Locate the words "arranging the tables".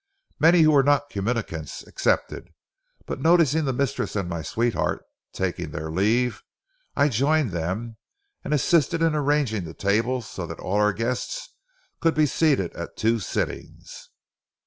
9.13-10.27